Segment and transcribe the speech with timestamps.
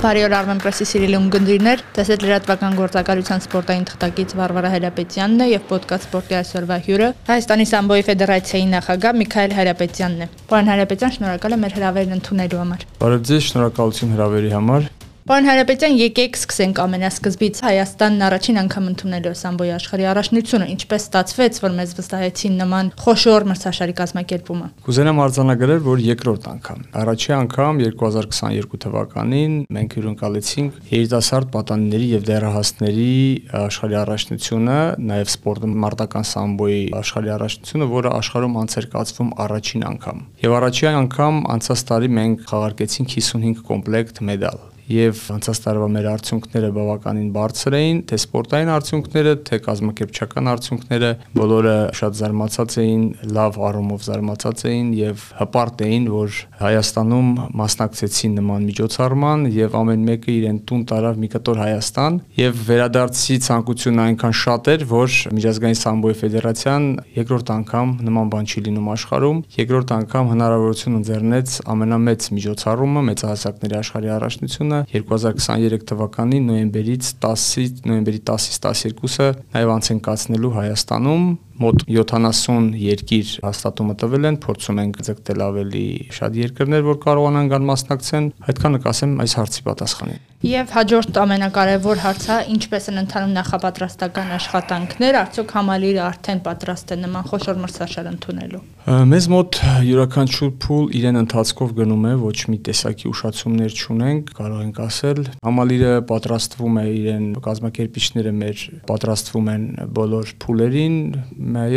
[0.00, 5.66] Բարի օր Armen Press-ի սիրելի ունգընտիրներ, տեսեք լրատվական գործակալության սպորտային թղթակից Վարվարա Հայրապետյանն է եւ
[5.74, 11.62] ոդկաստ սպորտի այսօրվա հյուրը Հայաստանի Սամբոյի Ֆեդերացիայի նախագահ Միքայել Հայրապետյանն է։ Պարոն Հայրապետյան, շնորհակալ եմ
[11.66, 14.88] մեր հրավերն ընդունելու համար։ Բարև ձեզ, շնորհակալություն հրավերի համար։
[15.28, 21.74] Պարոն Հարապետյան, եկեք սկսենք ամենասկզբից Հայաստանն առաջին անգամ ընդունելով Սամբոյի աշխարհի առաջնությունը, ինչպես ստացվեց, որ
[21.76, 29.58] մեզ վստահեցին նման խոշոր մրցաշարի կազմակերպումը։ Կուզենամ արձանագրել, որ երկրորդ անգամ։ Առաջի անգամ 2022 թվականին
[29.76, 33.12] մենք հյուրընկալեցինք երիտասարդ պատանիների եւ դեռահասների
[33.60, 34.78] աշխարհի առաջնությունը,
[35.10, 40.90] նաեւ սպորտի մարտական Սամբոյի աշխարհի առաջնությունը, որը աշխարհում անց էր կացվում առաջին անգամ։ Եվ առաջի
[41.04, 47.76] անգամ անցած տարի մենք խաղարկեցինք 55 կոմպլեկտ մեդալ եւ անցած տարվա մեր արդյունքները բավականին բարձր
[47.78, 53.04] էին, թե սպորտային արդյունքները, թե կազմակերպչական արդյունքները, բոլորը շատ զարմացած էին,
[53.36, 57.28] լավ առումով զարմացած էին եւ հպարտ էին, որ Հայաստանում
[57.60, 64.04] մասնակցեցին նման միջոցառման եւ ամեն մեկը իրեն տուն տարավ մի կտոր Հայաստան եւ վերադարձի ցանկությունը
[64.10, 66.88] այնքան շատ էր, որ միջազգային սամբոյի ֆեդերացիան
[67.20, 74.12] երկրորդ անգամ նման բան չի լինում աշխարհում, երկրորդ անգամ հնարավորություն ընձեռնեց ամենամեծ միջոցառումը մեծահասակների աշխարհի
[74.20, 81.28] առաջնությունը 2023 թվականի նոյեմբերից 10-ից նոյեմբերի 10-ից 12-ը նաև անց են կացնելու Հայաստանում
[81.60, 85.86] մոտ 70 երկիր հաստատումը տվել են, փորձում ենք ձգտել ավելի
[86.16, 92.36] շատ երկրներ, որ կարողանան գան մասնակցեն, այդքանը կասեմ այս հարցի պատասխանին։ Եվ հաջորդ ամենակարևոր հարցը,
[92.54, 98.62] ինչպես են ընթանում նախապատրաստական աշխատանքներ, արդյոք համալիրը արդեն պատրաստ է նման խոշոր մրցաշար ընդունելու։
[99.10, 104.80] Մեզ մոտ յուրաքանչյուր փուլ իրեն ընթացքով գնում է, ոչ մի տեսակի ուշացումներ չունենք, կարող ենք
[104.80, 109.68] ասել։ Համալիրը պատրաստվում է իրեն կազմակերպիչները մեր պատրաստվում են
[110.00, 110.96] բոլոր փուլերին,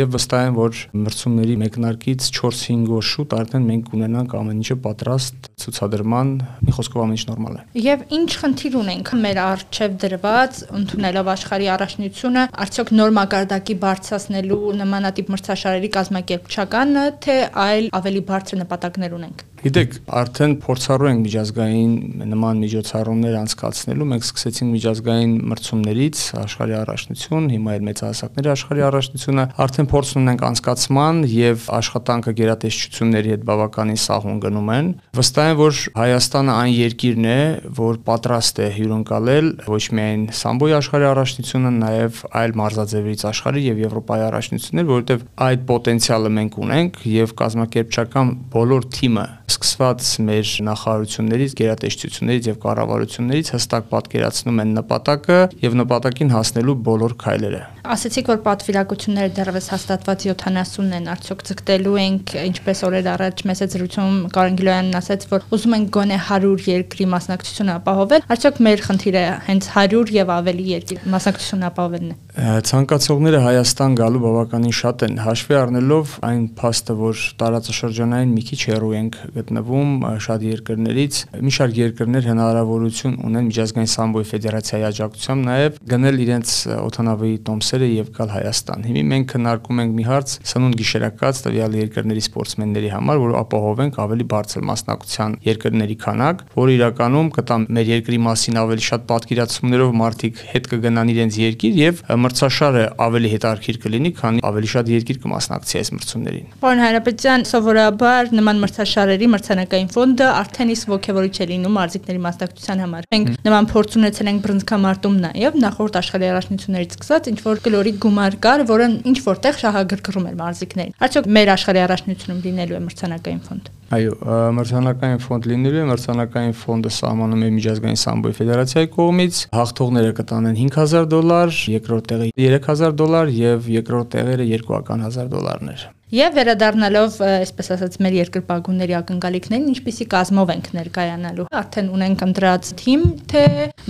[0.00, 5.48] եւ վստահ եմ, որ մրցումների մեկնարկից 4-5 օր շուտ արդեն մենք կունենանք ամեն ինչը պատրաստ
[5.64, 11.30] ցուցադրման, մի խոսքով ամեն ինչ նորմալ է։ Եվ ինչ խնդիր ունենք մեր արժև դրված ընդունելով
[11.32, 19.44] աշխարհի առաջնությունը, արդյոք նոր մակարդակի բարձրացնելու նմանատիպ մրցաշարերի կազմակերպչականը, թե այլ ավելի բարձր նպատակներ ունենք։
[19.64, 21.92] Գիտեք, արդեն փորձառու ենք միջազգային
[22.28, 29.88] նման միջոցառումներ անցկացնելու։ Մենք սկսեցինք միջազգային մրցումներից աշխարհի առաջնություն, հիմա էլ մեծահասակների աշխարհի առաջնությունը։ Արդեն
[29.94, 36.54] փորձ ունենք անցկացման եւ աշխատանքը գերատեսչությունների հետ բավականին սահուն գնում են։ Վստահ եմ, որ Հայաստանը
[36.60, 37.40] այն երկիրն է,
[37.80, 44.24] որ պատրաստ է հյուրընկալել ոչ միայն Սամբոյի աշխարհի առաջնությունը, նաեւ այլ մարզաձևերից աշխարհի եւ Եվրոպայի
[44.28, 52.58] առաջնություններ, որովհետեւ այդ պոտենցիալը մենք ունենք եւ կազմակերպչական բոլոր թիմը սկսված մեր նախարարություններից, գերատեսչություններից եւ
[52.64, 57.62] կառավարություններից հստակ պատկերացնում են նպատակը եւ նպատակին հասնելու բոլոր քայլերը։
[57.94, 64.20] Ասացիք, որ պատվիրակությունները դեռևս հաստատված 70-ն են, արդյոք ցկտելու ենք, ինչպես օրեր առաջ մեծ զրույցում
[64.34, 69.72] Կարեն Գիլոյանն ասաց, որ ուզում են գոնե 100 երկրի մասնակցությունը ապահովել, արդյոք մեր խնդիրը հենց
[69.76, 76.14] 100 եւ ավելի երկրի մասնակցությունը ապահովելն է։ Ցանկացողները Հայաստան գալու բավականին շատ են, հաշվի առնելով
[76.26, 79.92] այն փաստը, որ տարածաշրջանային մի քիչ հեռու ենք գտնվում
[80.24, 87.30] շատ երկրներից, մի շարք երկրներ հնարավորություն ունեն միջազգային սամբոյի ֆեդերացիայի աջակցությամբ նաև գնել իրենց օթանավի
[87.46, 92.90] տոմսերը եւ գալ Հայաստան։ Հիմա մենք քննարկում ենք մի հարց սնունդ գիշերակաց տվյալ երկրների սպորտսմենների
[92.98, 98.86] համար, որ ապահովենք ավելի բարձր մասնակցության երկրների քանակ, որը իրականում կտա մեր երկրի մասին ավելի
[98.88, 104.90] շատ պատկերացումներով մարդիկ հետ կգնան իրենց երկիր եւ մրցաշարը ավելի հետաքրքիր կլինի, քանի ավելի շատ
[104.94, 111.48] երկիր կմասնակցի այս մրցումներին։ Պարոն Հայրապետյան, սովորաբար նման մրցաշարերի մրցանակային ֆոնդը արդեն իսկ ողջավորիչ է
[111.54, 117.30] լինում մարզիկների մասնակցության համար։ Մենք նման փորձ ունեցել ենք բրնցքամարտում նաև նախորդ աշխարհի առաջնություններից սկսած,
[117.34, 122.44] ինչ որ գլորի գումար կար, որը ինչ որտեղ շահագրգռում էր մարզիկներին։ Արդյոք մեր աշխարհի առաջնությունում
[122.44, 124.14] լինելու է մրցանակային ֆոնդ։ Այո,
[124.56, 131.08] մրցանակային ֆոնդ լինելու է, մրցանակային ֆոնդը սահմանում է Միջազգային սամբոյի ֆեդերացիայի կողմից։ Հաղթողները կտանեն 5000
[131.12, 138.14] դոլար, երկրորդ տեղը 3000 դոլար եւ երկրորդ տեղերը 2000 դոլարներ։ Եվ վերադառնալով, այսպես ասած, մեր
[138.20, 143.02] երկրպագունների ակնկալիքներին, ինչպիսի կազմով ենք ներկայանալու։ Արդեն ունենք ընտրած թիմ,
[143.32, 143.42] թե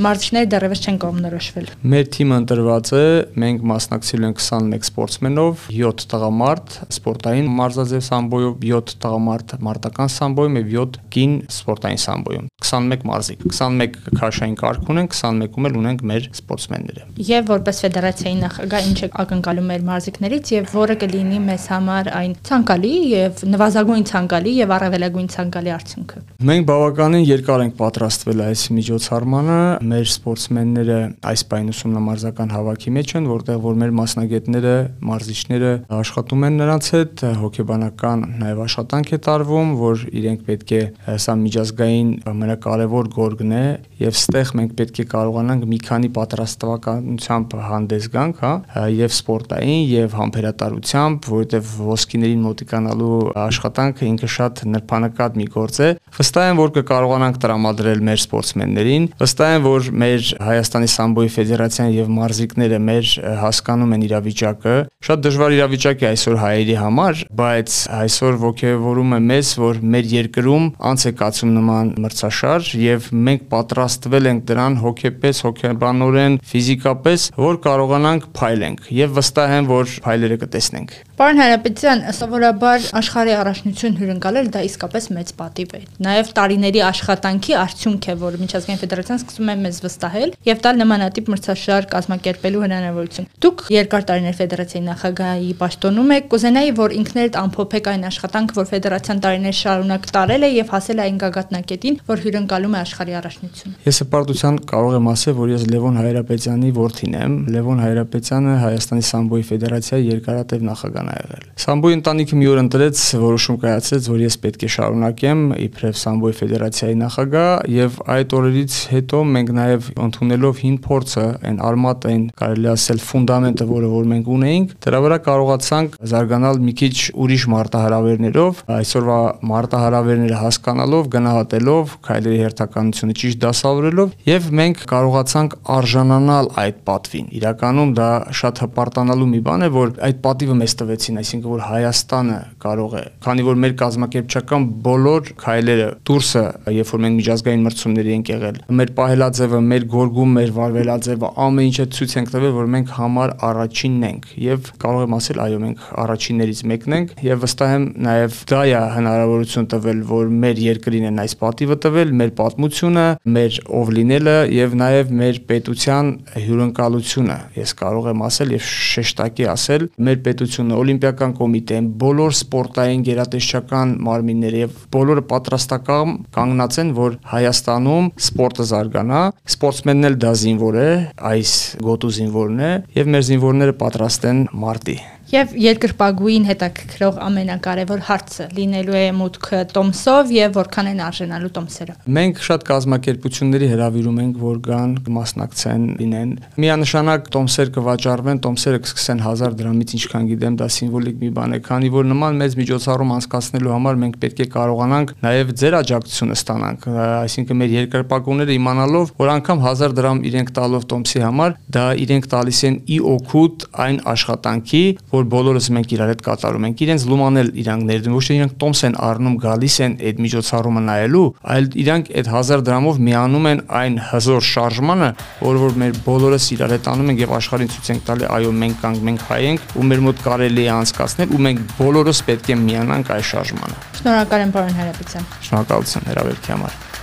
[0.07, 3.03] մարզիչները դեռևս չեն կողմնորոշվել։ Մեր թիմը ընտրված է,
[3.45, 10.73] մենք մասնակցել ենք 21 սպորտսմենով, 7 տղամարդ սպորտային մարզաձև սամբոյով, 7 տղամարդ մարտական սամբոյում եւ
[10.81, 17.07] 7 կին սպորտային սամբոյում։ 21 մարզիկ, 21 քաշային կարգ ունենք, 21-ում էլ ունենք մեր սպորտսմենները։
[17.29, 22.35] Եվ որպես ֆեդերացիայի նախագահ ինչ է ակնկալում մեր մարզիկներից եւ որը կլինի մեզ համար այն
[22.49, 29.59] ցանկալի եւ նվազագույն ցանկալի եւ առավելագույն ցանկալի արդյունքը։ Մենք բավականին երկար ենք պատրաստվել այս միջոցառմանը։
[29.95, 30.99] Մեր սպորտսմենները
[31.31, 34.75] այս պայն ուսումնամարզական հավաքի մեջ են, որտեղ որ մեր մասնագետները,
[35.11, 40.83] մարզիչները աշխատում են նրանց հետ, հոգեբանական նաեւ աշխատանք է տարվում, որ իրենք պետք է
[41.25, 43.65] սա միջազգային ամենակարևոր գորգն է
[44.05, 48.53] եւ ստեղ մենք պետք է կարողանանք մի քանի պատրաստվածականությամբ հանդես գանք, հա,
[48.95, 56.49] եւ սպորտային եւ համբերատարությամբ, որովհետեւ ոսկիներին մոտիկանալու աշխատանքը ինքը շատ նրբանկատ մի գործ է։ Վստահ
[56.51, 62.79] եմ, որ կկարողանանք տրամադրել մեր սպորտսմեններին։ Վստահ եմ, որ մեր Հայաստանի սամբոյի ֆեդերացիան եւ մարզիկները
[62.85, 63.11] մեր
[63.45, 64.75] հասկանում են իրավիճակը։
[65.05, 70.69] Շատ դժվար իրավիճակ է այսօր հայերի համար, բայց այսօր ողջևորում է մեզ, որ մեր երկրում
[70.91, 78.29] անց է կացում նման մրցաշար եւ մենք պատրաստվել ենք դրան հոգեպես, հոգեբանորեն, ֆիզիկապես, որ կարողանանք
[78.39, 81.41] փայլենք եւ վստահ եմ, որ փայլերը կտեսնենք։ Պարոն
[81.85, 88.15] Հարապետյան, սովորաբար աշխարհի առաջնություն հյուրընկալել դա իսկապես մեծ պատիվ է։ Նաև տարիների աշխատանքի արդյունք է,
[88.25, 94.07] որ Միջազգային ֆեդերացիան սկսում է մեզ վստահել եւ տալ նմանատիպ մրցաշար կազմակերպելու հնարավորություն։ Դուք երկար
[94.09, 100.09] տարիներ ֆեդերացիայի նախագահի պաշտոնում եք, կուզենայի, որ ինքներդ ամփոփեք այն աշխատանքը, որ ֆեդերացիան տարիներ շարունակ
[100.15, 105.09] տարել է եւ հասել այն գագաթնակետին, որ հյուրընկալում է աշխարհի առաջնություն։ Ես հպարտության կարող եմ
[105.15, 111.11] ասել, որ ես Լևոն Հայրապետյանի որդին եմ։ Լևոն Հայրապետյանը Հայաստանի սամբոյի ֆեդերացիայի երկարատև նախագահ բան
[111.11, 111.45] ա եղել։
[111.75, 116.99] Սամբոյի ընտանիքը մի օր ընտրեց որոշում կայացրեց, որ ես պետք է շարունակեմ իբրև Սամբոյի ֆեդերացիայի
[117.01, 123.67] նախագահ եւ այդ օրերից հետո մենք նաեւ ընդունելով հին փորձը, այն արմատային կարելի ասել ֆունդամենտը,
[123.75, 126.95] որը որ մենք ունեինք, դրա վրա կարողացանք զարգանալ մի քիչ
[127.25, 129.19] ուրիշ մարտահրավերներով, այսօրվա
[129.51, 138.11] մարտահրավերները հասկանալով, գնահատելով, քայլերի հերթականությունը ճիշտ դասավորելով եւ մենք կարողացանք արժանանալ այդ պատվին։ Իրականում դա
[138.45, 142.95] շատ հպարտանալու մի բան է, որ այդ պատիվը մեզ տվեց տվեցին, այսինքն որ Հայաստանը կարող
[142.99, 146.45] է, քանի որ մեր կազմակերպչական բոլոր քայլերը դուրսը,
[146.75, 151.87] երբ որ մենք միջազգային մրցումների ենք եղել, մեր պահելաձևը, մեր գորգում, մեր վարվելաձևը, ամեն ինչը
[151.95, 156.63] ցույց ենք տվել, որ մենք համար առաջինն ենք եւ կարող եմ ասել, այո, մենք առաջիններից
[156.75, 161.35] մեկն ենք եւ վստահ եմ նաեւ դա է հնարավորություն տվել, որ մեր երկրին են այս
[161.41, 166.11] պատիվը տվել, մեր պատմությունը, մեր ով լինելը եւ նաեւ մեր պետության
[166.45, 173.93] հյուրընկալությունը։ Ես կարող եմ ասել եւ շեշտակի ասել, մեր պետությունը Օլիմպիական կոմիտեն, բոլոր սպորտային գերատեսչական
[174.03, 179.23] մարմինները եւ բոլորը պատրաստական կանգնած են, որ Հայաստանում սպորտը զարգանա,
[179.55, 180.91] սպորտսմենն էլ դա զինվոր է,
[181.31, 181.57] այս
[181.87, 185.03] գոտու զինվորն է եւ մեր զինվորները պատրաստ են մարտի
[185.33, 192.43] Եվ երկրպագուին հետաքրքրող ամենակարևոր հարցը լինելու է մուտքը տոմսով եւ որքան են արժանալու տոմսերը։ Մենք
[192.45, 196.35] շատ կազմակերպությունների հրավիրում ենք, որ գան մասնակցեն, լինեն։
[196.65, 201.91] Միանշանակ տոմսեր կվաճառվեն, տոմսերը կսկսեն 1000 դրամից, ինչքան գիտեմ, դա սիմվոլիկ մի բան է, քանի
[201.95, 206.87] որ նման մեծ միջոցառում անցկացնելու համար մենք պետք է կարողանանք նաեւ ձեր աջակցությունը ստանանք,
[207.25, 212.61] այսինքն մեր երկրպագուները իմանալով, որ անգամ 1000 դրամ իրենք տալով տոմսի համար, դա իրենք տալիս
[212.69, 217.51] են ի օգուտ այն աշխատանքի, որ որ բոլորս մենք իրար հետ կատարում ենք։ Իրենց լումանել
[217.63, 221.25] իրանք ներդրում, ոչ թե իրանք տոմս են առնում, գալիս են այդ միջոցառումը նայելու,
[221.55, 225.11] այլ իրանք այդ 1000 դրամով միանում են այն հզոր շարժմանը,
[225.45, 228.81] որ որ մեր բոլորս իրար հետ անում ենք եւ աշխարհին ցույց ենք տալի, այո, մենք
[228.85, 232.59] կանք, մենք հայ ենք ու մեր մոտ կարելի է անցկացնել ու մենք բոլորս պետք է
[232.65, 236.94] միանանք այս շարժմանը։ Շնորհակալ եմ, պարոն Հարապետյան։ Շնորհակալություն հրավերքի համար։